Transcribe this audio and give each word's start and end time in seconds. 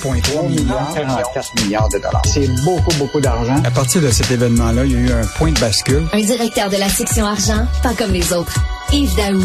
1,3 0.00 0.48
milliard, 0.48 0.94
44 0.94 1.62
milliards 1.62 1.88
de 1.90 1.98
dollars. 1.98 2.22
C'est 2.24 2.48
beaucoup, 2.64 2.94
beaucoup 2.98 3.20
d'argent. 3.20 3.56
À 3.64 3.70
partir 3.70 4.00
de 4.00 4.08
cet 4.08 4.30
événement-là, 4.30 4.84
il 4.86 4.92
y 4.92 4.96
a 4.96 4.98
eu 4.98 5.12
un 5.12 5.26
point 5.36 5.52
de 5.52 5.60
bascule. 5.60 6.04
Un 6.12 6.20
directeur 6.20 6.70
de 6.70 6.76
la 6.76 6.88
section 6.88 7.26
argent, 7.26 7.66
pas 7.82 7.92
comme 7.94 8.12
les 8.12 8.32
autres. 8.32 8.54
Yves 8.92 9.14
Daou. 9.16 9.42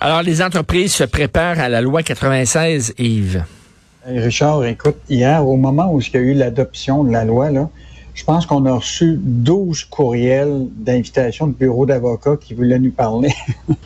Alors, 0.00 0.22
les 0.22 0.42
entreprises 0.42 0.92
se 0.92 1.04
préparent 1.04 1.58
à 1.58 1.68
la 1.68 1.80
loi 1.80 2.02
96, 2.02 2.94
Yves. 2.98 3.42
Richard, 4.06 4.64
écoute, 4.64 4.96
hier, 5.08 5.46
au 5.46 5.56
moment 5.56 5.92
où 5.92 6.00
il 6.00 6.12
y 6.12 6.16
a 6.16 6.20
eu 6.20 6.34
l'adoption 6.34 7.02
de 7.04 7.10
la 7.10 7.24
loi, 7.24 7.50
là, 7.50 7.68
je 8.18 8.24
pense 8.24 8.46
qu'on 8.46 8.66
a 8.66 8.72
reçu 8.72 9.16
12 9.16 9.84
courriels 9.84 10.66
d'invitation 10.74 11.46
de 11.46 11.52
bureaux 11.52 11.86
d'avocats 11.86 12.36
qui 12.36 12.52
voulaient 12.52 12.80
nous 12.80 12.90
parler. 12.90 13.32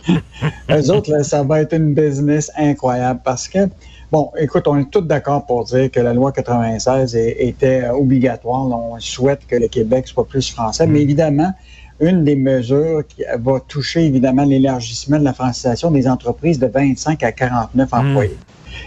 Eux 0.70 0.90
autres, 0.90 1.10
là, 1.10 1.22
ça 1.22 1.42
va 1.42 1.60
être 1.60 1.74
une 1.74 1.92
business 1.92 2.50
incroyable 2.56 3.20
parce 3.22 3.46
que 3.46 3.68
Bon, 4.10 4.30
écoute, 4.38 4.68
on 4.68 4.78
est 4.78 4.90
tous 4.90 5.00
d'accord 5.00 5.46
pour 5.46 5.64
dire 5.64 5.90
que 5.90 5.98
la 5.98 6.12
loi 6.12 6.32
96 6.32 7.16
était 7.16 7.88
obligatoire. 7.88 8.66
On 8.66 9.00
souhaite 9.00 9.46
que 9.46 9.56
le 9.56 9.68
Québec 9.68 10.06
soit 10.06 10.26
plus 10.26 10.50
français, 10.50 10.86
mais 10.86 10.98
mm. 10.98 11.02
évidemment, 11.02 11.52
une 11.98 12.22
des 12.22 12.36
mesures 12.36 13.06
qui 13.06 13.22
va 13.38 13.60
toucher 13.60 14.04
évidemment 14.04 14.44
l'élargissement 14.44 15.18
de 15.18 15.24
la 15.24 15.32
francisation 15.32 15.90
des 15.90 16.06
entreprises 16.08 16.58
de 16.58 16.66
25 16.66 17.22
à 17.22 17.32
49 17.32 17.90
mm. 17.90 17.94
employés. 17.94 18.36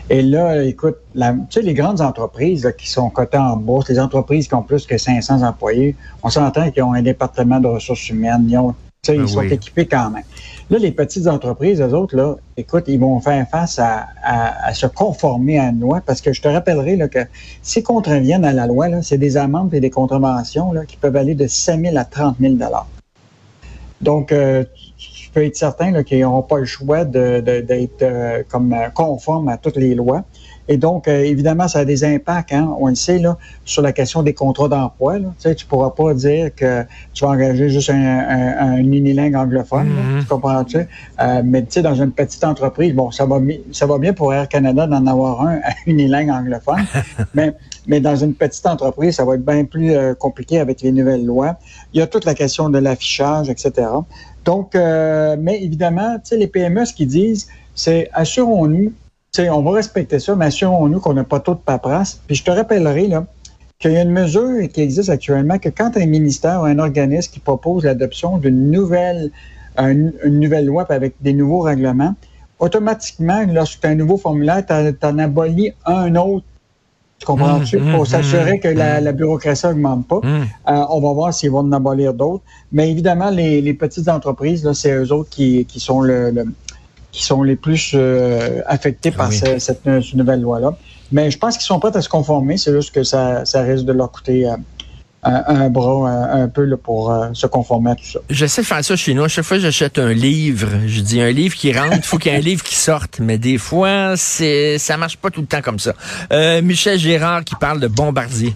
Et 0.09 0.21
là, 0.21 0.63
écoute, 0.63 0.97
tu 1.15 1.21
sais, 1.49 1.61
les 1.61 1.73
grandes 1.73 2.01
entreprises 2.01 2.73
qui 2.77 2.89
sont 2.89 3.09
cotées 3.09 3.37
en 3.37 3.57
bourse, 3.57 3.89
les 3.89 3.99
entreprises 3.99 4.47
qui 4.47 4.53
ont 4.53 4.63
plus 4.63 4.85
que 4.85 4.97
500 4.97 5.41
employés, 5.41 5.95
on 6.23 6.29
s'entend 6.29 6.69
qu'ils 6.71 6.83
ont 6.83 6.93
un 6.93 7.01
département 7.01 7.59
de 7.59 7.67
ressources 7.67 8.09
humaines, 8.09 8.45
ils, 8.49 8.57
ont, 8.57 8.75
ben 9.07 9.27
sont 9.27 9.41
équipés 9.41 9.85
quand 9.85 10.09
même. 10.11 10.23
Là, 10.69 10.79
les 10.79 10.91
petites 10.91 11.27
entreprises, 11.27 11.79
eux 11.79 11.93
autres, 11.93 12.15
là, 12.15 12.35
écoute, 12.57 12.85
ils 12.87 12.99
vont 12.99 13.19
faire 13.19 13.47
face 13.49 13.79
à, 13.79 14.07
se 14.73 14.87
conformer 14.87 15.59
à 15.59 15.69
une 15.69 15.79
loi 15.79 16.01
parce 16.03 16.21
que 16.21 16.33
je 16.33 16.41
te 16.41 16.47
rappellerai 16.47 16.95
là, 16.95 17.07
que 17.07 17.19
s'ils 17.61 17.83
contreviennent 17.83 18.45
à 18.45 18.53
la 18.53 18.65
loi, 18.65 18.87
c'est 19.03 19.19
des 19.19 19.37
amendes 19.37 19.73
et 19.73 19.79
des 19.79 19.91
contraventions 19.91 20.71
là, 20.71 20.85
qui 20.85 20.97
peuvent 20.97 21.15
aller 21.15 21.35
de 21.35 21.47
5 21.47 21.81
000 21.81 21.97
à 21.97 22.03
30 22.03 22.37
000 22.39 22.55
Donc, 24.01 24.31
euh, 24.31 24.63
peux 25.35 25.43
être 25.43 25.57
certain 25.57 26.01
qu'ils 26.03 26.21
n'auront 26.21 26.41
pas 26.41 26.57
le 26.57 26.65
choix 26.65 27.03
d'être 27.03 28.01
euh, 28.01 28.43
comme 28.47 28.71
euh, 28.73 28.89
conformes 28.89 29.49
à 29.49 29.57
toutes 29.57 29.75
les 29.75 29.93
lois. 29.93 30.23
Et 30.67 30.77
donc, 30.77 31.07
euh, 31.07 31.23
évidemment, 31.23 31.67
ça 31.67 31.79
a 31.79 31.85
des 31.85 32.03
impacts, 32.03 32.51
hein, 32.51 32.75
on 32.79 32.87
le 32.87 32.95
sait, 32.95 33.19
là, 33.19 33.37
sur 33.65 33.83
la 33.83 33.91
question 33.91 34.23
des 34.23 34.33
contrats 34.33 34.67
d'emploi. 34.67 35.19
Tu 35.19 35.25
sais, 35.37 35.55
tu 35.55 35.65
pourras 35.65 35.91
pas 35.91 36.13
dire 36.13 36.53
que 36.55 36.83
tu 37.13 37.23
vas 37.23 37.31
engager 37.31 37.69
juste 37.69 37.91
un, 37.91 37.95
un, 38.59 38.77
unilingue 38.77 39.35
anglophone, 39.35 39.87
mm-hmm. 39.87 40.21
tu 40.21 40.25
comprends-tu? 40.25 40.77
Euh, 40.77 41.41
mais 41.45 41.61
tu 41.61 41.67
sais, 41.69 41.81
dans 41.83 41.93
une 41.93 42.11
petite 42.11 42.43
entreprise, 42.43 42.95
bon, 42.95 43.11
ça 43.11 43.25
va, 43.25 43.39
ça 43.71 43.85
va 43.85 43.99
bien 43.99 44.13
pour 44.13 44.33
Air 44.33 44.49
Canada 44.49 44.87
d'en 44.87 45.05
avoir 45.05 45.41
un 45.41 45.59
unilingue 45.85 46.31
anglophone, 46.31 46.85
mais, 47.35 47.53
mais 47.85 47.99
dans 47.99 48.15
une 48.15 48.33
petite 48.33 48.65
entreprise, 48.65 49.15
ça 49.15 49.25
va 49.25 49.35
être 49.35 49.45
bien 49.45 49.65
plus 49.65 49.91
euh, 49.91 50.15
compliqué 50.15 50.59
avec 50.59 50.81
les 50.81 50.91
nouvelles 50.91 51.25
lois. 51.25 51.57
Il 51.93 51.99
y 51.99 52.01
a 52.01 52.07
toute 52.07 52.25
la 52.25 52.33
question 52.33 52.69
de 52.69 52.79
l'affichage, 52.79 53.49
etc. 53.49 53.87
Donc, 54.45 54.75
mais 54.75 55.61
évidemment, 55.61 56.15
tu 56.15 56.29
sais, 56.29 56.37
les 56.37 56.47
PME, 56.47 56.85
ce 56.85 56.93
qu'ils 56.93 57.07
disent, 57.07 57.47
c'est 57.73 58.09
assurons-nous 58.13 58.93
on 59.43 59.61
va 59.61 59.71
respecter 59.71 60.19
ça, 60.19 60.35
mais 60.35 60.45
assurons-nous 60.45 60.99
qu'on 60.99 61.13
n'a 61.13 61.23
pas 61.23 61.39
trop 61.39 61.53
de 61.53 61.59
paperasse. 61.59 62.21
Puis 62.27 62.35
je 62.35 62.43
te 62.43 62.51
rappellerai 62.51 63.07
là, 63.07 63.25
qu'il 63.79 63.91
y 63.91 63.97
a 63.97 64.01
une 64.01 64.11
mesure 64.11 64.67
qui 64.71 64.81
existe 64.81 65.09
actuellement 65.09 65.59
que 65.59 65.69
quand 65.69 65.97
un 65.97 66.05
ministère 66.05 66.61
ou 66.61 66.65
un 66.65 66.79
organisme 66.79 67.31
qui 67.33 67.39
propose 67.39 67.83
l'adoption 67.83 68.37
d'une 68.37 68.71
nouvelle, 68.71 69.31
une, 69.77 70.13
nouvelle 70.25 70.65
loi 70.65 70.85
avec 70.89 71.15
des 71.21 71.33
nouveaux 71.33 71.59
règlements, 71.59 72.15
automatiquement, 72.59 73.45
lorsque 73.51 73.81
tu 73.81 73.87
as 73.87 73.89
un 73.91 73.95
nouveau 73.95 74.17
formulaire, 74.17 74.63
tu 74.65 75.05
en 75.05 75.19
abolis 75.19 75.73
un 75.85 76.15
autre. 76.15 76.45
Tu 77.19 77.25
comprends-tu? 77.25 77.77
Mmh, 77.77 77.91
pour 77.91 78.03
mmh, 78.03 78.05
s'assurer 78.05 78.59
que 78.59 78.67
la, 78.67 78.99
mmh. 78.99 79.15
bureaucratie 79.15 79.67
n'augmente 79.67 80.07
pas. 80.07 80.19
Euh, 80.23 80.83
on 80.89 80.99
va 80.99 81.13
voir 81.13 81.33
s'ils 81.33 81.49
vont 81.49 81.59
en 81.59 81.71
abolir 81.71 82.13
d'autres. 82.13 82.43
Mais 82.71 82.91
évidemment, 82.91 83.29
les, 83.29 83.73
petites 83.73 84.09
entreprises, 84.09 84.69
c'est 84.73 84.93
eux 84.93 85.11
autres 85.11 85.29
qui, 85.29 85.65
sont 85.77 86.01
le 86.01 86.45
qui 87.11 87.23
sont 87.23 87.43
les 87.43 87.55
plus 87.55 87.93
euh, 87.95 88.61
affectés 88.67 89.11
par 89.11 89.31
cette, 89.31 89.85
nouvelle 90.13 90.41
loi-là. 90.41 90.77
Mais 91.13 91.31
je 91.31 91.37
pense 91.37 91.55
qu'ils 91.55 91.65
sont 91.65 91.79
prêts 91.79 91.95
à 91.95 92.01
se 92.01 92.09
conformer. 92.09 92.57
C'est 92.57 92.73
juste 92.73 92.93
que 92.93 93.03
ça, 93.03 93.45
ça 93.45 93.61
risque 93.61 93.85
de 93.85 93.93
leur 93.93 94.11
coûter 94.11 94.49
euh, 94.49 94.57
un, 95.25 95.69
bras 95.69 96.09
un, 96.09 96.47
peu 96.47 96.63
là, 96.63 96.77
pour 96.77 97.11
euh, 97.11 97.29
se 97.33 97.47
conformer 97.47 97.91
à 97.91 97.95
tout 97.95 98.05
ça. 98.05 98.19
J'essaie 98.29 98.61
de 98.61 98.67
faire 98.67 98.83
ça 98.83 98.95
chez 98.95 99.13
nous. 99.13 99.23
À 99.23 99.27
chaque 99.27 99.45
fois 99.45 99.57
que 99.57 99.63
j'achète 99.63 99.99
un 99.99 100.13
livre, 100.13 100.67
je 100.85 101.01
dis 101.01 101.21
un 101.21 101.31
livre 101.31 101.55
qui 101.55 101.73
rentre, 101.73 101.95
il 101.97 102.03
faut 102.03 102.17
qu'il 102.17 102.31
y 102.31 102.35
ait 102.35 102.37
un 102.37 102.41
livre 102.41 102.63
qui 102.63 102.75
sorte. 102.75 103.19
Mais 103.19 103.37
des 103.37 103.57
fois, 103.57 104.13
c'est 104.15 104.77
ça 104.77 104.97
marche 104.97 105.17
pas 105.17 105.29
tout 105.29 105.41
le 105.41 105.47
temps 105.47 105.61
comme 105.61 105.79
ça. 105.79 105.93
Michel 106.61 106.99
Gérard 106.99 107.43
qui 107.43 107.55
parle 107.55 107.79
de 107.79 107.87
Bombardier. 107.87 108.53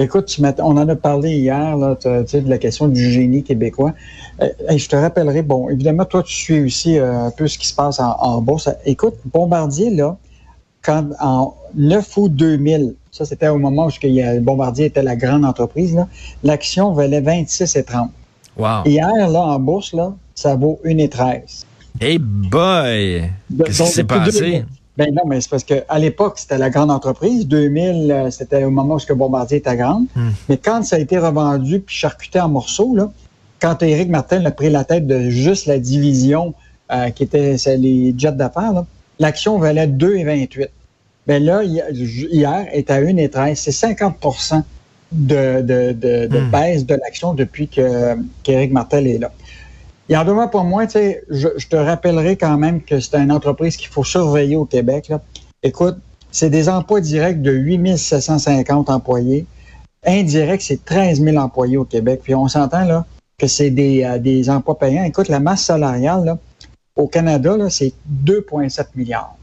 Écoute, 0.00 0.38
on 0.58 0.76
en 0.76 0.88
a 0.88 0.94
parlé 0.94 1.38
hier 1.38 1.76
là, 1.76 1.96
de 2.04 2.48
la 2.48 2.58
question 2.58 2.86
du 2.86 3.10
génie 3.10 3.42
québécois. 3.42 3.94
Euh, 4.40 4.48
je 4.76 4.88
te 4.88 4.94
rappellerai, 4.94 5.42
bon, 5.42 5.68
évidemment, 5.68 6.04
toi, 6.04 6.22
tu 6.22 6.34
suis 6.34 6.60
aussi 6.60 6.98
euh, 6.98 7.26
un 7.26 7.30
peu 7.32 7.48
ce 7.48 7.58
qui 7.58 7.66
se 7.66 7.74
passe 7.74 7.98
en, 7.98 8.40
bourse. 8.40 8.68
Écoute, 8.86 9.14
Bombardier, 9.24 9.90
là, 9.90 10.16
quand 10.88 11.04
en 11.20 11.54
9 11.74 12.16
août 12.16 12.34
2000, 12.34 12.94
ça 13.10 13.26
c'était 13.26 13.48
au 13.48 13.58
moment 13.58 13.88
où 13.88 14.40
Bombardier 14.40 14.86
était 14.86 15.02
la 15.02 15.16
grande 15.16 15.44
entreprise, 15.44 15.94
l'action 16.42 16.94
valait 16.94 17.20
26,30. 17.20 18.08
Wow. 18.56 18.66
Hier, 18.86 19.28
là, 19.28 19.40
en 19.42 19.58
bourse, 19.58 19.92
là, 19.92 20.14
ça 20.34 20.56
vaut 20.56 20.80
1,13. 20.86 21.64
Hey 22.00 22.18
boy! 22.18 23.30
Qu'est-ce 23.66 23.82
qui 23.82 23.88
s'est 23.88 24.04
passé? 24.04 24.64
Ben 24.96 25.14
non, 25.14 25.22
mais 25.26 25.42
c'est 25.42 25.50
parce 25.50 25.62
qu'à 25.62 25.98
l'époque, 25.98 26.38
c'était 26.38 26.58
la 26.58 26.70
grande 26.70 26.90
entreprise. 26.90 27.46
2000, 27.46 28.10
euh, 28.10 28.30
c'était 28.30 28.64
au 28.64 28.70
moment 28.70 28.96
où 28.96 29.14
Bombardier 29.14 29.58
était 29.58 29.76
grande. 29.76 30.06
Hmm. 30.16 30.30
Mais 30.48 30.56
quand 30.56 30.82
ça 30.84 30.96
a 30.96 30.98
été 30.98 31.18
revendu 31.18 31.80
puis 31.80 31.94
charcuté 31.94 32.40
en 32.40 32.48
morceaux, 32.48 32.96
là, 32.96 33.12
quand 33.60 33.82
Éric 33.82 34.08
Martin 34.08 34.44
a 34.46 34.50
pris 34.50 34.70
la 34.70 34.84
tête 34.84 35.06
de 35.06 35.28
juste 35.28 35.66
la 35.66 35.78
division 35.78 36.54
euh, 36.90 37.10
qui 37.10 37.24
était 37.24 37.56
les 37.76 38.14
jets 38.16 38.32
d'affaires, 38.32 38.84
l'action 39.18 39.58
valait 39.58 39.86
2,28. 39.86 40.68
Ben 41.28 41.44
là, 41.44 41.62
hier, 41.62 42.66
est 42.72 42.90
à 42.90 43.02
1,13. 43.02 43.54
C'est 43.54 43.70
50 43.70 44.16
de, 45.12 45.60
de, 45.60 45.92
de, 45.92 46.26
de 46.26 46.40
hmm. 46.40 46.50
baisse 46.50 46.86
de 46.86 46.94
l'action 46.94 47.34
depuis 47.34 47.68
qu'Éric 47.68 48.72
Martel 48.72 49.06
est 49.06 49.18
là. 49.18 49.30
Il 50.08 50.16
en 50.16 50.24
demeure 50.24 50.50
pour 50.50 50.64
moi, 50.64 50.86
tu 50.86 50.92
sais, 50.92 51.22
je, 51.28 51.48
te 51.68 51.76
rappellerai 51.76 52.36
quand 52.36 52.56
même 52.56 52.82
que 52.82 52.98
c'est 52.98 53.16
une 53.16 53.30
entreprise 53.30 53.76
qu'il 53.76 53.88
faut 53.88 54.04
surveiller 54.04 54.56
au 54.56 54.64
Québec. 54.64 55.08
Là. 55.08 55.20
Écoute, 55.62 55.96
c'est 56.30 56.48
des 56.48 56.70
emplois 56.70 57.02
directs 57.02 57.42
de 57.42 57.52
8 57.52 57.98
750 57.98 58.88
employés. 58.88 59.44
Indirect, 60.06 60.62
c'est 60.62 60.82
13 60.82 61.22
000 61.22 61.36
employés 61.36 61.76
au 61.76 61.84
Québec. 61.84 62.20
Puis 62.24 62.34
on 62.34 62.48
s'entend 62.48 62.86
là 62.86 63.04
que 63.36 63.46
c'est 63.46 63.70
des, 63.70 64.02
euh, 64.02 64.18
des 64.18 64.48
emplois 64.48 64.78
payants. 64.78 65.04
Écoute, 65.04 65.28
la 65.28 65.40
masse 65.40 65.64
salariale 65.64 66.24
là, 66.24 66.38
au 66.96 67.06
Canada, 67.06 67.58
là, 67.58 67.68
c'est 67.68 67.92
2,7 68.24 68.86
milliards. 68.96 69.37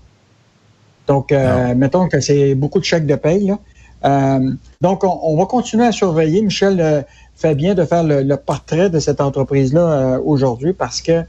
Donc, 1.08 1.32
euh, 1.32 1.76
mettons 1.76 2.08
que 2.08 2.20
c'est 2.20 2.56
beaucoup 2.56 2.80
de 2.80 2.86
chèques 2.86 3.06
de 3.06 3.16
paye. 3.16 3.48
Là. 3.48 3.60
Euh, 4.06 4.52
donc, 4.82 5.04
on, 5.04 5.36
va 5.38 5.46
continuer 5.46 5.86
à 5.86 5.92
surveiller. 5.92 6.42
Michel 6.42 6.80
euh, 6.80 7.02
fait 7.36 7.56
bien 7.56 7.74
de 7.74 7.84
faire 7.86 8.04
le, 8.04 8.36
portrait 8.36 8.90
de 8.90 9.00
cette 9.00 9.22
entreprise-là 9.22 9.82
euh, 9.82 10.20
aujourd'hui 10.24 10.74
parce 10.74 11.02
que 11.02 11.24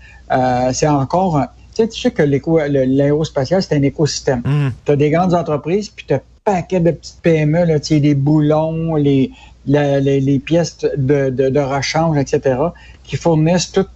c'est 0.73 0.89
encore... 0.89 1.41
Tu 1.75 1.83
sais, 1.83 1.89
tu 1.89 2.01
sais 2.01 2.11
que 2.11 2.23
l'aérospatial, 2.23 3.63
c'est 3.63 3.77
un 3.77 3.83
écosystème. 3.83 4.41
Mm. 4.47 4.69
Tu 4.85 4.93
as 4.93 4.97
des 4.97 5.11
grandes 5.11 5.35
entreprises, 5.35 5.91
puis 5.91 6.07
tu 6.09 6.15
as 6.15 6.17
un 6.17 6.21
paquet 6.43 6.81
de 6.81 6.91
petites 6.91 7.21
PME, 7.21 7.67
là, 7.67 7.81
tu 7.81 7.89
sais, 7.89 8.01
des 8.01 8.15
boulons, 8.15 8.95
les, 8.95 9.31
les, 9.67 10.39
pièces 10.39 10.79
de, 10.97 11.29
de, 11.29 11.61
rechange, 11.61 12.17
etc., 12.17 12.59
qui 13.05 13.17
fournissent 13.17 13.73
tout 13.73 13.87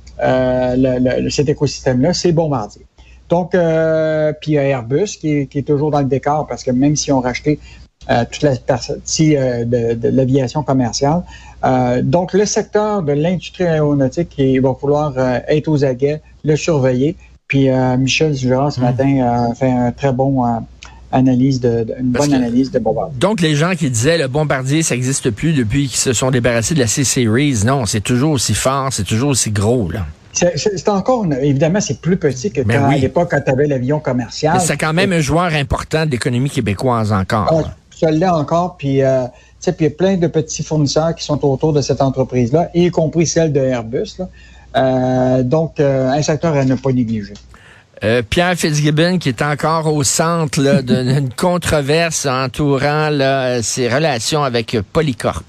cet 1.30 1.48
écosystème-là. 1.48 2.12
C'est 2.12 2.32
Bombardier. 2.32 2.82
Donc, 3.30 3.52
puis 3.52 4.52
il 4.52 4.54
y 4.54 4.58
a 4.58 4.62
Airbus 4.64 5.16
qui 5.20 5.46
qui 5.46 5.58
est, 5.58 5.62
toujours 5.62 5.90
dans 5.90 6.00
le 6.00 6.06
décor 6.06 6.46
parce 6.48 6.62
que 6.64 6.70
même 6.72 6.96
si 6.96 7.10
on 7.12 7.20
racheté 7.20 7.58
euh, 8.10 8.24
toute 8.30 8.42
la 8.42 8.56
partie 8.56 9.36
euh, 9.36 9.64
de, 9.64 10.08
l'aviation 10.08 10.62
commerciale. 10.62 11.22
Euh, 11.64 12.00
donc, 12.02 12.32
le 12.32 12.46
secteur 12.46 13.02
de 13.02 13.12
l'industrie 13.12 13.64
aéronautique, 13.66 14.34
il 14.38 14.60
va 14.60 14.74
falloir 14.80 15.12
être 15.46 15.68
aux 15.68 15.84
aguets, 15.84 16.20
le 16.42 16.56
surveiller. 16.56 17.14
Puis 17.46 17.68
euh, 17.68 17.96
Michel 17.98 18.34
Gérard, 18.34 18.72
ce 18.72 18.80
Mm. 18.80 18.84
matin, 18.84 19.48
a 19.50 19.54
fait 19.54 19.70
un 19.70 19.92
très 19.92 20.12
bon 20.12 20.44
euh, 20.46 20.58
analyse 21.12 21.60
de, 21.60 21.84
de- 21.84 21.94
une 22.00 22.12
Parce 22.12 22.26
bonne 22.28 22.36
analyse 22.36 22.70
de 22.70 22.78
Bombardier. 22.78 23.18
Donc, 23.20 23.40
les 23.42 23.54
gens 23.54 23.72
qui 23.76 23.90
disaient 23.90 24.16
le 24.18 24.28
bombardier, 24.28 24.82
ça 24.82 24.94
n'existe 24.94 25.30
plus 25.30 25.52
depuis 25.52 25.86
qu'ils 25.88 25.98
se 25.98 26.12
sont 26.12 26.30
débarrassés 26.30 26.74
de 26.74 26.80
la 26.80 26.86
C-Series, 26.86 27.64
non, 27.66 27.84
c'est 27.86 28.00
toujours 28.00 28.32
aussi 28.32 28.54
fort, 28.54 28.88
c'est 28.92 29.04
toujours 29.04 29.30
aussi 29.30 29.50
gros, 29.50 29.90
là. 29.90 30.06
C'est 30.32 30.88
encore, 30.88 31.24
une- 31.24 31.32
évidemment, 31.34 31.80
c'est 31.80 32.00
plus 32.00 32.16
petit 32.16 32.50
que 32.52 32.62
Ben 32.62 32.80
quand, 32.80 32.88
oui. 32.88 32.94
à 32.94 32.98
l'époque, 32.98 33.28
quand 33.32 33.40
tu 33.44 33.50
avais 33.50 33.66
l'avion 33.66 33.98
commercial. 34.00 34.54
Mais 34.54 34.60
c'est 34.64 34.76
quand 34.76 34.92
même 34.92 35.12
un 35.12 35.20
joueur 35.20 35.52
important 35.54 36.06
de 36.06 36.10
l'économie 36.12 36.50
québécoise 36.50 37.12
encore. 37.12 37.48
Ah, 37.66 37.70
ça 37.90 38.10
l'est 38.10 38.28
encore, 38.28 38.76
puis 38.76 39.02
euh, 39.02 39.24
puis 39.62 39.74
il 39.80 39.84
y 39.84 39.86
a 39.88 39.90
plein 39.90 40.16
de 40.16 40.26
petits 40.26 40.62
fournisseurs 40.62 41.14
qui 41.14 41.24
sont 41.24 41.44
autour 41.44 41.72
de 41.72 41.82
cette 41.82 42.00
entreprise-là, 42.00 42.70
y 42.74 42.90
compris 42.90 43.26
celle 43.26 43.52
de 43.52 43.60
Airbus. 43.60 44.14
là. 44.18 44.28
Euh, 44.76 45.42
donc, 45.42 45.80
euh, 45.80 46.10
un 46.10 46.22
secteur 46.22 46.54
à 46.54 46.64
ne 46.64 46.76
pas 46.76 46.92
négliger. 46.92 47.34
Euh, 48.02 48.22
Pierre 48.22 48.54
Fitzgibbon 48.54 49.18
qui 49.18 49.28
est 49.28 49.42
encore 49.42 49.92
au 49.92 50.02
centre 50.04 50.62
d'une 50.82 51.28
controverse 51.34 52.24
entourant 52.24 53.10
là, 53.10 53.62
ses 53.62 53.88
relations 53.88 54.42
avec 54.42 54.76
Polycorp. 54.92 55.42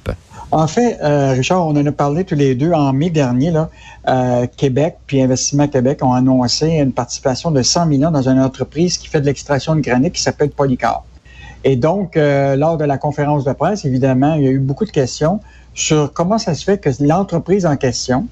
En 0.51 0.67
fait, 0.67 0.99
euh, 1.01 1.31
Richard, 1.31 1.65
on 1.65 1.71
en 1.77 1.85
a 1.85 1.91
parlé 1.93 2.25
tous 2.25 2.35
les 2.35 2.55
deux 2.55 2.73
en 2.73 2.91
mai 2.91 3.09
dernier. 3.09 3.53
Euh, 4.09 4.47
Québec 4.57 4.97
puis 5.07 5.21
Investissement 5.21 5.67
Québec 5.69 6.03
ont 6.03 6.11
annoncé 6.11 6.67
une 6.67 6.91
participation 6.91 7.51
de 7.51 7.61
100 7.61 7.85
millions 7.85 8.11
dans 8.11 8.27
une 8.27 8.39
entreprise 8.39 8.97
qui 8.97 9.07
fait 9.07 9.21
de 9.21 9.25
l'extraction 9.27 9.75
de 9.75 9.81
granit 9.81 10.11
qui 10.11 10.21
s'appelle 10.21 10.49
Polycarp. 10.49 11.05
Et 11.63 11.77
donc, 11.77 12.17
euh, 12.17 12.57
lors 12.57 12.77
de 12.77 12.83
la 12.83 12.97
conférence 12.97 13.45
de 13.45 13.53
presse, 13.53 13.85
évidemment, 13.85 14.33
il 14.33 14.43
y 14.43 14.47
a 14.47 14.51
eu 14.51 14.59
beaucoup 14.59 14.85
de 14.85 14.91
questions 14.91 15.39
sur 15.73 16.11
comment 16.11 16.37
ça 16.37 16.53
se 16.53 16.65
fait 16.65 16.79
que 16.79 16.89
l'entreprise 16.99 17.65
en 17.65 17.77
question, 17.77 18.27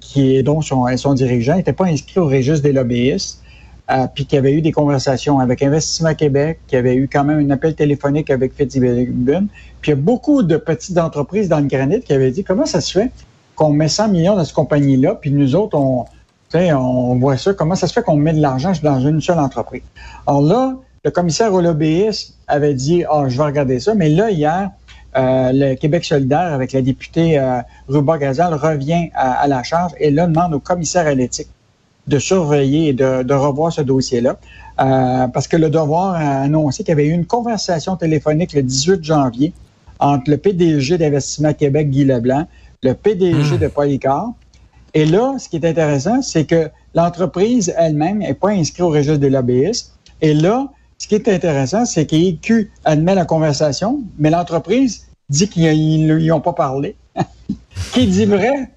qui 0.00 0.34
est 0.34 0.42
dont 0.42 0.60
son, 0.60 0.84
son 0.96 1.14
dirigeant, 1.14 1.54
n'était 1.54 1.72
pas 1.72 1.86
inscrit 1.86 2.18
au 2.18 2.26
registre 2.26 2.64
des 2.64 2.72
lobbyistes, 2.72 3.40
euh, 3.90 4.06
puis 4.14 4.24
qu'il 4.24 4.36
y 4.36 4.38
avait 4.38 4.54
eu 4.54 4.62
des 4.62 4.72
conversations 4.72 5.40
avec 5.40 5.62
Investissement 5.62 6.14
Québec, 6.14 6.58
qu'il 6.66 6.76
y 6.76 6.78
avait 6.78 6.94
eu 6.94 7.06
quand 7.06 7.22
même 7.22 7.38
un 7.38 7.50
appel 7.50 7.74
téléphonique 7.74 8.30
avec 8.30 8.54
Fitzgibbon, 8.54 9.48
puis 9.82 9.90
il 9.90 9.94
y 9.94 9.98
a 9.98 10.00
beaucoup 10.00 10.42
de 10.42 10.56
petites 10.56 10.96
entreprises 10.96 11.50
dans 11.50 11.60
le 11.60 11.66
granit 11.66 12.00
qui 12.00 12.14
avaient 12.14 12.30
dit 12.30 12.44
comment 12.44 12.64
ça 12.64 12.80
se 12.80 12.92
fait 12.98 13.10
qu'on 13.54 13.72
met 13.72 13.88
100 13.88 14.08
millions 14.08 14.36
dans 14.36 14.44
cette 14.44 14.54
compagnie-là, 14.54 15.16
puis 15.16 15.30
nous 15.30 15.54
autres, 15.54 15.76
on, 15.76 16.06
on 16.54 17.16
voit 17.16 17.36
ça, 17.36 17.52
comment 17.52 17.74
ça 17.74 17.86
se 17.86 17.92
fait 17.92 18.02
qu'on 18.02 18.16
met 18.16 18.32
de 18.32 18.40
l'argent 18.40 18.72
dans 18.82 19.00
une 19.00 19.20
seule 19.20 19.38
entreprise? 19.38 19.82
Alors 20.26 20.42
là, 20.42 20.76
le 21.04 21.10
commissaire 21.10 21.52
au 21.52 21.60
lobbyisme 21.60 22.32
avait 22.48 22.74
dit, 22.74 23.04
ah, 23.10 23.24
je 23.28 23.36
vais 23.36 23.44
regarder 23.44 23.80
ça, 23.80 23.94
mais 23.94 24.08
là, 24.08 24.30
hier, 24.30 24.70
euh, 25.16 25.50
le 25.52 25.74
Québec 25.74 26.06
solidaire, 26.06 26.54
avec 26.54 26.72
la 26.72 26.80
députée 26.80 27.38
euh, 27.38 27.60
Ruba 27.86 28.16
Gazal, 28.16 28.54
revient 28.54 29.10
à, 29.14 29.32
à 29.32 29.46
la 29.46 29.62
charge 29.62 29.92
et 29.98 30.10
là 30.10 30.26
demande 30.26 30.54
au 30.54 30.60
commissaire 30.60 31.06
à 31.06 31.14
l'éthique 31.14 31.48
de 32.06 32.18
surveiller 32.18 32.88
et 32.88 32.92
de, 32.92 33.22
de 33.22 33.34
revoir 33.34 33.72
ce 33.72 33.80
dossier-là. 33.80 34.36
Euh, 34.80 35.28
parce 35.28 35.48
que 35.48 35.56
le 35.56 35.70
devoir 35.70 36.14
a 36.14 36.42
annoncé 36.42 36.82
qu'il 36.82 36.90
y 36.90 36.92
avait 36.92 37.06
eu 37.06 37.12
une 37.12 37.26
conversation 37.26 37.96
téléphonique 37.96 38.52
le 38.52 38.62
18 38.62 39.04
janvier 39.04 39.52
entre 40.00 40.30
le 40.30 40.36
PDG 40.36 40.98
d'Investissement 40.98 41.54
Québec, 41.54 41.90
Guy 41.90 42.04
Leblanc, 42.04 42.46
le 42.82 42.94
PDG 42.94 43.54
Hmm. 43.54 43.58
de 43.58 43.68
Polycar. 43.68 44.32
Et 44.92 45.06
là, 45.06 45.36
ce 45.38 45.48
qui 45.48 45.56
est 45.56 45.64
intéressant, 45.66 46.22
c'est 46.22 46.44
que 46.44 46.68
l'entreprise 46.94 47.72
elle-même 47.76 48.18
n'est 48.18 48.34
pas 48.34 48.50
inscrite 48.50 48.82
au 48.82 48.90
registre 48.90 49.18
des 49.18 49.30
lobbyistes. 49.30 49.92
Et 50.20 50.34
là, 50.34 50.68
ce 50.98 51.08
qui 51.08 51.16
est 51.16 51.28
intéressant, 51.28 51.84
c'est 51.84 52.06
qu'EQ 52.06 52.70
admet 52.84 53.14
la 53.14 53.24
conversation, 53.24 54.02
mais 54.18 54.30
l'entreprise 54.30 55.06
dit 55.28 55.48
qu'ils 55.48 56.06
ne 56.06 56.14
lui 56.14 56.30
ont 56.30 56.40
pas 56.40 56.52
parlé. 56.52 56.96
qui 57.92 58.06
dit 58.06 58.26
vrai? 58.26 58.70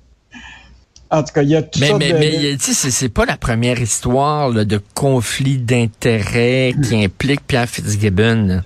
En 1.09 1.23
tout 1.23 1.33
cas, 1.33 1.41
il 1.41 1.49
y 1.49 1.55
a 1.55 1.61
toutes 1.61 1.81
Mais, 1.81 1.93
mais, 1.97 2.11
de... 2.11 2.17
mais 2.17 2.57
tu 2.57 2.73
sais, 2.73 2.91
c'est- 2.91 3.09
pas 3.09 3.25
la 3.25 3.37
première 3.37 3.79
histoire 3.81 4.49
là, 4.49 4.65
de 4.65 4.79
conflit 4.93 5.57
d'intérêts 5.57 6.73
qui 6.83 7.03
implique 7.03 7.45
Pierre 7.47 7.67
Fitzgibbon. 7.67 8.61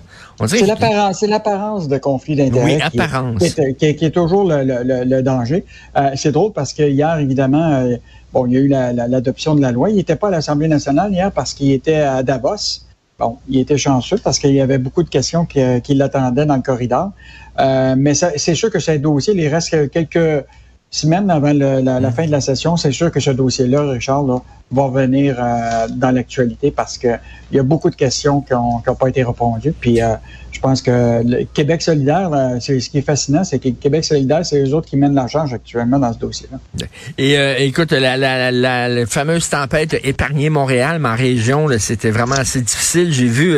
C'est 0.46 0.66
l'apparence, 0.66 1.20
c'est 1.20 1.28
l'apparence 1.28 1.86
de 1.86 1.98
conflit 1.98 2.34
d'intérêts. 2.34 2.64
Oui, 2.76 2.80
apparence. 2.82 3.38
Qui 3.38 3.44
est, 3.60 3.74
qui 3.74 3.84
est- 3.86 3.94
qui 3.94 4.04
est 4.06 4.10
toujours 4.10 4.42
le, 4.44 4.64
le- 4.64 4.82
le- 4.82 5.04
le 5.04 5.22
danger. 5.22 5.64
Euh, 5.96 6.10
c'est 6.16 6.32
drôle 6.32 6.52
parce 6.52 6.72
que 6.72 6.82
hier, 6.82 7.16
évidemment, 7.18 7.70
euh, 7.74 7.96
bon, 8.32 8.46
il 8.46 8.54
y 8.54 8.56
a 8.56 8.60
eu 8.60 8.66
la- 8.68 8.92
la- 8.92 9.06
l'adoption 9.06 9.54
de 9.54 9.60
la 9.60 9.70
loi. 9.70 9.90
Il 9.90 9.96
n'était 9.96 10.16
pas 10.16 10.28
à 10.28 10.30
l'Assemblée 10.32 10.66
nationale 10.66 11.12
hier 11.12 11.30
parce 11.30 11.54
qu'il 11.54 11.70
était 11.70 11.94
à 11.96 12.24
Davos. 12.24 12.80
Bon, 13.20 13.38
il 13.48 13.60
était 13.60 13.78
chanceux 13.78 14.16
parce 14.18 14.40
qu'il 14.40 14.52
y 14.52 14.60
avait 14.60 14.78
beaucoup 14.78 15.04
de 15.04 15.08
questions 15.08 15.44
qui, 15.44 15.60
euh, 15.60 15.78
qui 15.78 15.94
l'attendaient 15.94 16.46
dans 16.46 16.56
le 16.56 16.62
corridor. 16.62 17.10
Euh, 17.60 17.94
mais 17.96 18.14
c'est 18.14 18.54
sûr 18.56 18.68
que 18.70 18.80
ce 18.80 18.92
dossier, 18.92 19.34
il 19.36 19.46
reste 19.48 19.90
quelques 19.92 20.44
semaines 20.92 21.28
avant 21.30 21.52
le- 21.52 21.80
la, 21.80 21.98
la 21.98 22.10
fin 22.12 22.26
de 22.26 22.30
la 22.30 22.40
session. 22.40 22.76
C'est 22.76 22.92
sûr 22.92 23.10
que 23.10 23.18
ce 23.18 23.30
dossier-là, 23.30 23.82
Richard, 23.90 24.22
là, 24.24 24.40
va 24.72 24.88
venir 24.88 25.36
euh, 25.38 25.86
dans 25.88 26.10
l'actualité 26.10 26.70
parce 26.70 26.98
que 26.98 27.08
il 27.50 27.56
y 27.56 27.60
a 27.60 27.62
beaucoup 27.62 27.90
de 27.90 27.94
questions 27.94 28.40
qui 28.40 28.54
n'ont 28.54 28.80
pas 28.80 29.08
été 29.08 29.22
répondues. 29.22 29.74
Puis 29.78 30.00
euh, 30.00 30.14
je 30.50 30.58
pense 30.58 30.80
que 30.80 31.44
Québec 31.52 31.82
solidaire, 31.82 32.30
ce 32.60 32.72
qui 32.88 32.98
est 32.98 33.02
fascinant, 33.02 33.44
c'est 33.44 33.58
que 33.58 33.68
Québec 33.68 34.04
solidaire, 34.04 34.44
c'est 34.44 34.62
eux 34.62 34.74
autres 34.74 34.88
qui 34.88 34.96
mènent 34.96 35.14
la 35.14 35.26
charge 35.26 35.52
actuellement 35.52 35.98
dans 35.98 36.12
ce 36.12 36.18
dossier-là. 36.18 36.58
Et 37.18 37.36
euh, 37.36 37.56
écoute, 37.58 37.92
la, 37.92 39.06
fameuse 39.06 39.48
tempête 39.48 39.94
a 39.94 39.98
épargné 40.02 40.48
Montréal, 40.48 41.04
en 41.04 41.14
région, 41.14 41.68
c'était 41.78 42.10
vraiment 42.10 42.36
assez 42.36 42.62
difficile. 42.62 43.12
J'ai 43.12 43.26
vu, 43.26 43.56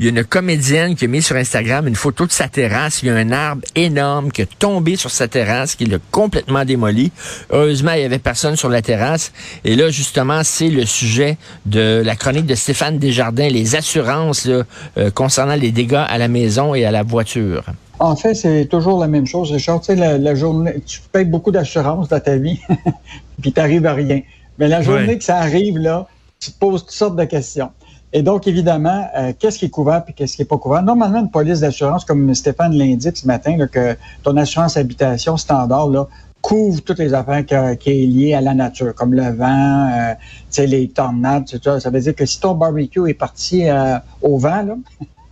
il 0.00 0.06
y 0.06 0.08
a 0.08 0.10
une 0.10 0.24
comédienne 0.24 0.96
qui 0.96 1.04
a 1.04 1.08
mis 1.08 1.22
sur 1.22 1.36
Instagram 1.36 1.86
une 1.86 1.96
photo 1.96 2.26
de 2.26 2.32
sa 2.32 2.48
terrasse. 2.48 3.02
Il 3.02 3.08
y 3.08 3.10
a 3.10 3.14
un 3.14 3.30
arbre 3.30 3.62
énorme 3.74 4.32
qui 4.32 4.42
est 4.42 4.58
tombé 4.58 4.96
sur 4.96 5.10
sa 5.10 5.28
terrasse, 5.28 5.76
qui 5.76 5.84
l'a 5.84 5.98
complètement 6.10 6.64
démoli. 6.64 7.12
Heureusement, 7.50 7.92
il 7.92 8.02
y 8.02 8.04
avait 8.04 8.18
personne 8.18 8.56
sur 8.56 8.68
la 8.68 8.82
terrasse. 8.82 9.32
Et 9.64 9.76
là, 9.76 9.90
justement, 9.90 10.42
c'est 10.48 10.68
le 10.70 10.84
sujet 10.86 11.36
de 11.66 12.02
la 12.04 12.16
chronique 12.16 12.46
de 12.46 12.54
Stéphane 12.54 12.98
Desjardins, 12.98 13.48
les 13.48 13.76
assurances 13.76 14.46
là, 14.46 14.62
euh, 14.96 15.10
concernant 15.10 15.54
les 15.54 15.70
dégâts 15.70 16.04
à 16.08 16.18
la 16.18 16.28
maison 16.28 16.74
et 16.74 16.84
à 16.84 16.90
la 16.90 17.02
voiture. 17.02 17.64
En 18.00 18.14
fait, 18.16 18.34
c'est 18.34 18.66
toujours 18.66 19.00
la 19.00 19.08
même 19.08 19.26
chose, 19.26 19.50
Richard. 19.50 19.80
Tu 19.80 19.86
sais, 19.86 19.96
la, 19.96 20.18
la 20.18 20.34
journée, 20.34 20.76
tu 20.86 21.00
payes 21.12 21.24
beaucoup 21.24 21.50
d'assurance 21.50 22.08
dans 22.08 22.20
ta 22.20 22.36
vie, 22.36 22.60
puis 23.42 23.52
t'arrives 23.52 23.86
à 23.86 23.92
rien. 23.94 24.20
Mais 24.58 24.68
la 24.68 24.82
journée 24.82 25.06
Ouais. 25.08 25.18
que 25.18 25.24
ça 25.24 25.38
arrive, 25.38 25.78
là, 25.78 26.06
tu 26.40 26.52
te 26.52 26.58
poses 26.58 26.82
toutes 26.82 26.92
sortes 26.92 27.16
de 27.16 27.24
questions. 27.24 27.70
Et 28.12 28.22
donc, 28.22 28.46
évidemment, 28.46 29.06
euh, 29.18 29.32
qu'est-ce 29.38 29.58
qui 29.58 29.66
est 29.66 29.70
couvert 29.70 30.02
puis 30.04 30.14
qu'est-ce 30.14 30.36
qui 30.36 30.42
n'est 30.42 30.46
pas 30.46 30.56
couvert? 30.56 30.82
Normalement, 30.82 31.20
une 31.20 31.30
police 31.30 31.60
d'assurance, 31.60 32.04
comme 32.06 32.34
Stéphane 32.34 32.72
l'indique 32.74 33.16
ce 33.18 33.26
matin, 33.26 33.56
là, 33.56 33.66
que 33.66 33.96
ton 34.22 34.36
assurance 34.38 34.76
habitation 34.78 35.36
standard 35.36 35.88
là, 35.88 36.06
couvre 36.40 36.80
toutes 36.82 36.98
les 36.98 37.14
affaires 37.14 37.44
qui 37.44 37.90
est 37.90 38.06
liées 38.06 38.34
à 38.34 38.40
la 38.40 38.54
nature, 38.54 38.94
comme 38.94 39.14
le 39.14 39.30
vent, 39.30 39.90
euh, 39.90 40.64
les 40.64 40.88
tornades, 40.88 41.46
tout 41.46 41.58
ça. 41.62 41.80
Ça 41.80 41.90
veut 41.90 42.00
dire 42.00 42.14
que 42.14 42.26
si 42.26 42.40
ton 42.40 42.54
barbecue 42.54 43.08
est 43.08 43.14
parti 43.14 43.68
euh, 43.68 43.98
au 44.22 44.38
vent, 44.38 44.62
là, 44.62 44.76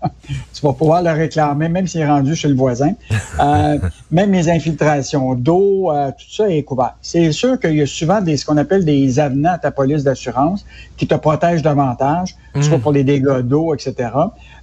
tu 0.29 0.62
vas 0.62 0.73
pouvoir 0.73 1.03
le 1.03 1.11
réclamer, 1.11 1.69
même 1.69 1.87
s'il 1.87 2.00
est 2.00 2.07
rendu 2.07 2.35
chez 2.35 2.49
le 2.49 2.55
voisin. 2.55 2.93
Euh, 3.41 3.79
même 4.11 4.33
les 4.33 4.49
infiltrations 4.49 5.35
d'eau, 5.35 5.91
euh, 5.91 6.11
tout 6.11 6.26
ça 6.31 6.49
est 6.50 6.62
couvert. 6.62 6.95
C'est 7.03 7.33
sûr 7.33 7.59
qu'il 7.59 7.76
y 7.76 7.83
a 7.83 7.87
souvent 7.87 8.21
des, 8.21 8.37
ce 8.37 8.45
qu'on 8.45 8.57
appelle 8.57 8.85
des 8.85 9.19
avenants 9.19 9.53
à 9.53 9.59
ta 9.59 9.71
police 9.71 10.05
d'assurance 10.05 10.65
qui 10.97 11.07
te 11.07 11.15
protègent 11.15 11.62
davantage, 11.62 12.37
soit 12.61 12.79
pour 12.79 12.93
les 12.93 13.05
dégâts 13.05 13.41
d'eau, 13.41 13.75
etc. 13.75 14.11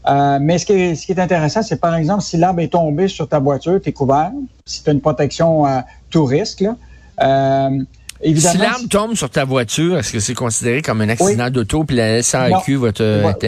Euh, 0.10 0.38
mais 0.42 0.58
ce 0.58 0.66
qui 0.66 0.74
est, 0.74 0.96
ce 0.96 1.06
qui 1.06 1.12
est 1.12 1.20
intéressant, 1.20 1.62
c'est 1.62 1.80
par 1.80 1.96
exemple, 1.96 2.24
si 2.24 2.38
l'arbre 2.38 2.62
est 2.62 2.72
tombé 2.72 3.08
sur 3.08 3.28
ta 3.28 3.40
voiture, 3.40 3.80
tu 3.82 3.90
es 3.90 3.94
couvert. 3.94 4.32
Si 4.66 4.84
tu 4.84 4.90
as 4.90 4.94
une 4.94 5.02
protection 5.02 5.64
tout 6.10 6.26
risque, 6.26 6.62
là. 6.62 7.70
Évidemment, 8.24 8.52
Si 8.54 8.58
l'arbre 8.58 8.88
tombe 8.90 9.16
sur 9.16 9.30
ta 9.30 9.44
voiture, 9.44 9.98
est-ce 9.98 10.14
que 10.14 10.20
c'est 10.20 10.34
considéré 10.34 10.82
comme 10.82 11.02
un 11.02 11.10
accident 11.10 11.50
d'auto 11.50 11.84
puis 11.84 11.98
la 11.98 12.22
SAQ 12.24 12.78
va 12.78 12.92
te 12.94 13.22
Va- 13.22 13.34
te 13.34 13.46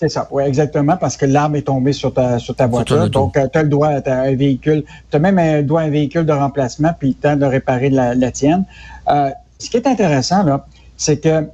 C'est 0.00 0.08
ça, 0.08 0.26
oui, 0.30 0.44
exactement, 0.44 0.96
parce 0.96 1.18
que 1.18 1.26
l'arbre 1.26 1.56
est 1.56 1.66
tombé 1.66 1.92
sur 1.92 2.14
ta, 2.14 2.38
sur 2.38 2.56
ta 2.56 2.66
voiture. 2.66 3.10
Donc, 3.10 3.34
tu 3.34 3.58
as 3.58 3.62
le 3.62 3.68
droit 3.68 3.88
à 3.88 4.20
un 4.22 4.34
véhicule. 4.34 4.82
Tu 5.10 5.16
as 5.18 5.20
même 5.20 5.38
un 5.38 5.60
droit 5.60 5.82
à 5.82 5.84
un 5.84 5.90
véhicule 5.90 6.24
de 6.24 6.32
remplacement, 6.32 6.94
puis 6.98 7.08
le 7.08 7.14
temps 7.14 7.36
de 7.36 7.44
réparer 7.44 7.90
la, 7.90 8.14
la 8.14 8.30
tienne. 8.30 8.64
Euh, 9.10 9.28
ce 9.58 9.68
qui 9.68 9.76
est 9.76 9.86
intéressant, 9.86 10.42
là, 10.42 10.64
c'est 10.96 11.18
que 11.18 11.46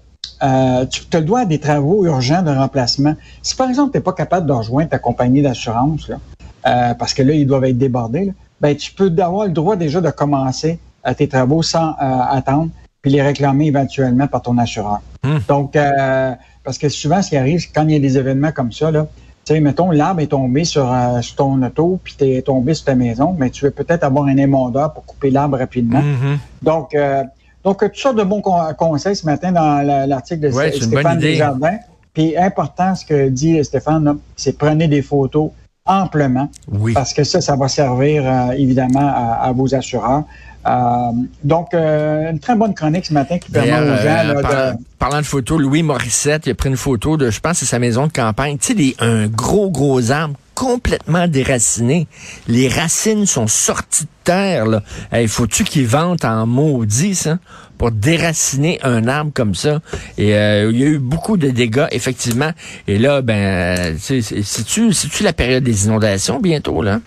euh, 0.44 0.86
tu 0.86 1.02
as 1.12 1.18
le 1.18 1.24
droit 1.26 1.40
à 1.40 1.44
des 1.44 1.58
travaux 1.58 2.06
urgents 2.06 2.42
de 2.42 2.52
remplacement. 2.52 3.16
Si, 3.42 3.56
par 3.56 3.68
exemple, 3.68 3.90
tu 3.90 3.98
n'es 3.98 4.04
pas 4.04 4.12
capable 4.12 4.46
de 4.46 4.52
rejoindre 4.52 4.90
ta 4.90 5.00
compagnie 5.00 5.42
d'assurance, 5.42 6.08
euh, 6.08 6.94
parce 6.94 7.14
que 7.14 7.24
là, 7.24 7.32
ils 7.34 7.48
doivent 7.48 7.64
être 7.64 7.78
débordés, 7.78 8.26
là, 8.26 8.32
ben, 8.60 8.76
tu 8.76 8.92
peux 8.92 9.12
avoir 9.18 9.46
le 9.46 9.52
droit 9.52 9.74
déjà 9.74 10.00
de 10.00 10.10
commencer 10.10 10.78
euh, 11.04 11.14
tes 11.14 11.26
travaux 11.26 11.64
sans 11.64 11.90
euh, 11.90 11.94
attendre, 12.30 12.70
puis 13.02 13.10
les 13.10 13.22
réclamer 13.22 13.66
éventuellement 13.66 14.28
par 14.28 14.42
ton 14.42 14.56
assureur. 14.56 15.00
Hmm. 15.24 15.38
Donc, 15.48 15.74
euh, 15.74 16.32
parce 16.66 16.78
que 16.78 16.88
souvent, 16.88 17.22
ce 17.22 17.30
qui 17.30 17.36
arrive, 17.36 17.60
c'est 17.60 17.68
quand 17.72 17.84
il 17.84 17.92
y 17.92 17.96
a 17.96 18.00
des 18.00 18.18
événements 18.18 18.50
comme 18.50 18.72
ça, 18.72 18.90
là, 18.90 19.06
tu 19.44 19.54
sais, 19.54 19.60
mettons, 19.60 19.92
l'arbre 19.92 20.20
est 20.20 20.26
tombé 20.26 20.64
sur, 20.64 20.92
euh, 20.92 21.20
sur 21.22 21.36
ton 21.36 21.62
auto, 21.62 22.00
puis 22.02 22.16
tu 22.18 22.24
es 22.32 22.42
tombé 22.42 22.74
sur 22.74 22.86
ta 22.86 22.96
maison, 22.96 23.34
mais 23.38 23.48
tu 23.50 23.64
veux 23.64 23.70
peut-être 23.70 24.02
avoir 24.02 24.24
un 24.26 24.36
émondeur 24.36 24.92
pour 24.92 25.04
couper 25.06 25.30
l'arbre 25.30 25.56
rapidement. 25.58 26.02
Mhm. 26.02 26.38
Donc, 26.62 26.92
euh, 26.96 27.22
donc, 27.62 27.78
tout 27.78 28.00
ça 28.00 28.12
de 28.12 28.24
bons 28.24 28.40
con- 28.40 28.74
conseils 28.76 29.14
ce 29.14 29.24
matin 29.24 29.52
dans 29.52 29.86
la- 29.86 30.08
l'article 30.08 30.40
de 30.40 30.52
Ouais, 30.52 30.72
Stéphane. 30.72 31.18
Desjardins. 31.20 31.78
Puis, 32.12 32.36
important, 32.36 32.96
ce 32.96 33.04
que 33.06 33.28
dit 33.28 33.62
Stéphane, 33.64 34.18
c'est 34.34 34.58
prenez 34.58 34.88
des 34.88 35.02
photos 35.02 35.50
amplement. 35.86 36.50
Oui. 36.70 36.92
Parce 36.92 37.12
que 37.12 37.24
ça, 37.24 37.40
ça 37.40 37.56
va 37.56 37.68
servir 37.68 38.22
euh, 38.26 38.52
évidemment 38.52 39.00
à, 39.00 39.40
à, 39.44 39.52
vos 39.52 39.74
assureurs. 39.74 40.24
Euh, 40.66 41.10
donc, 41.44 41.72
euh, 41.74 42.30
une 42.32 42.40
très 42.40 42.56
bonne 42.56 42.74
chronique 42.74 43.06
ce 43.06 43.14
matin 43.14 43.38
qui 43.38 43.50
permet 43.50 43.72
aux 43.72 43.96
gens 43.96 44.42
là, 44.42 44.72
de... 44.72 44.78
parlant 44.98 45.18
de 45.18 45.26
photos, 45.26 45.60
Louis 45.60 45.82
Morissette, 45.84 46.46
il 46.46 46.50
a 46.50 46.54
pris 46.54 46.68
une 46.68 46.76
photo 46.76 47.16
de, 47.16 47.30
je 47.30 47.38
pense, 47.38 47.58
c'est 47.58 47.66
sa 47.66 47.78
maison 47.78 48.08
de 48.08 48.12
campagne. 48.12 48.58
Tu 48.58 48.66
sais, 48.68 48.74
des- 48.74 48.96
un 48.98 49.28
gros, 49.28 49.70
gros 49.70 50.10
arbre 50.10 50.34
complètement 50.56 51.28
déraciné. 51.28 52.08
Les 52.48 52.66
racines 52.68 53.26
sont 53.26 53.46
sorties 53.46 54.04
de 54.04 54.08
terre. 54.24 54.66
Là. 54.66 54.82
Hey, 55.12 55.28
faut-tu 55.28 55.62
qu'ils 55.64 55.86
vantent 55.86 56.24
en 56.24 56.46
maudit, 56.46 57.14
ça, 57.14 57.38
pour 57.78 57.92
déraciner 57.92 58.80
un 58.82 59.06
arbre 59.06 59.30
comme 59.34 59.54
ça? 59.54 59.80
Et 60.18 60.34
euh, 60.34 60.70
il 60.72 60.80
y 60.80 60.82
a 60.82 60.86
eu 60.86 60.98
beaucoup 60.98 61.36
de 61.36 61.50
dégâts, 61.50 61.86
effectivement. 61.92 62.50
Et 62.88 62.98
là, 62.98 63.20
ben, 63.22 63.94
tu 63.96 64.22
sais, 64.22 64.42
c'est- 64.42 64.42
c'est-tu 64.42 65.22
la 65.22 65.32
période 65.34 65.62
des 65.62 65.84
inondations 65.84 66.40
bientôt, 66.40 66.82
là? 66.82 67.00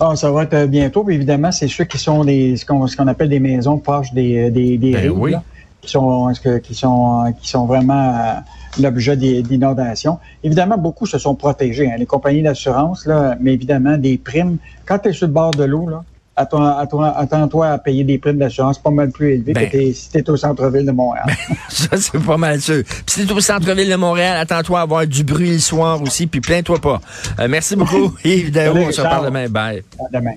Ah, 0.00 0.14
ça 0.16 0.30
va 0.30 0.42
être 0.42 0.66
bientôt. 0.66 1.04
Puis 1.04 1.14
évidemment, 1.14 1.52
c'est 1.52 1.68
ceux 1.68 1.84
qui 1.84 1.96
sont 1.98 2.24
des 2.24 2.56
ce 2.56 2.66
qu'on 2.66 2.86
ce 2.86 2.96
qu'on 2.96 3.06
appelle 3.06 3.30
des 3.30 3.40
maisons 3.40 3.78
proches 3.78 4.12
des, 4.12 4.50
des, 4.50 4.76
des 4.76 4.92
Ben 4.92 5.00
rives, 5.04 5.18
oui. 5.18 5.30
là, 5.30 5.42
qui 5.80 5.90
sont 5.92 6.30
qui 6.62 6.74
sont 6.74 7.64
vraiment 7.66 8.14
euh, 8.14 8.34
l'objet 8.80 9.16
des- 9.16 9.42
d'inondations. 9.42 10.18
Évidemment, 10.44 10.78
beaucoup 10.78 11.06
se 11.06 11.18
sont 11.18 11.34
protégés, 11.34 11.90
hein, 11.90 11.96
les 11.98 12.06
compagnies 12.06 12.42
d'assurance, 12.42 13.06
là, 13.06 13.36
mais 13.40 13.54
évidemment, 13.54 13.96
des 13.96 14.18
primes. 14.18 14.58
Quand 14.84 14.98
tu 14.98 15.08
es 15.08 15.12
sur 15.12 15.26
le 15.26 15.32
bord 15.32 15.50
de 15.52 15.64
l'eau, 15.64 15.88
là, 15.88 16.02
attends- 16.36 16.76
attends- 16.78 17.00
attends-toi 17.02 17.68
à 17.68 17.78
payer 17.78 18.04
des 18.04 18.18
primes 18.18 18.38
d'assurance 18.38 18.78
pas 18.78 18.90
mal 18.90 19.10
plus 19.10 19.34
élevées 19.34 19.52
Ben. 19.54 19.66
que 19.66 19.72
t'es- 19.72 19.92
si 19.92 20.10
tu 20.10 20.18
es 20.18 20.30
au 20.30 20.36
centre-ville 20.36 20.84
de 20.84 20.92
Montréal. 20.92 21.24
Ça, 21.68 21.96
c'est 21.96 22.22
pas 22.22 22.36
mal 22.36 22.60
sûr. 22.60 22.82
Puis 22.84 23.02
si 23.06 23.26
t'es 23.26 23.32
au 23.32 23.40
centre-ville 23.40 23.88
de 23.90 23.96
Montréal, 23.96 24.36
attends-toi 24.38 24.80
à 24.80 24.82
avoir 24.82 25.06
du 25.06 25.24
bruit 25.24 25.52
le 25.52 25.58
soir 25.58 26.00
aussi, 26.02 26.26
puis 26.26 26.40
plains-toi 26.40 26.78
pas. 26.78 27.00
Euh, 27.40 27.48
merci 27.48 27.74
beaucoup, 27.76 28.14
Yves 28.24 28.50
Daou. 28.52 28.76
On 28.76 28.92
se 28.92 29.00
reparle 29.00 29.26
demain. 29.26 29.48
Bye. 29.48 29.82
À 29.98 30.18
demain. 30.18 30.32